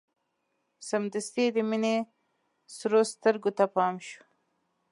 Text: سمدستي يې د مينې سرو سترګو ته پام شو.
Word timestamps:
سمدستي 0.89 1.41
يې 1.45 1.49
د 1.55 1.57
مينې 1.69 1.95
سرو 2.75 3.01
سترګو 3.13 3.51
ته 3.57 3.65
پام 3.75 3.95
شو. 4.07 4.21